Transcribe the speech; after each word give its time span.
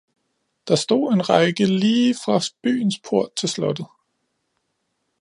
Der 0.67 0.75
stod 0.77 1.13
en 1.13 1.29
række 1.29 1.65
lige 1.65 2.15
fra 2.25 2.41
byens 2.63 3.01
port 3.09 3.29
til 3.35 3.49
slottet 3.49 3.85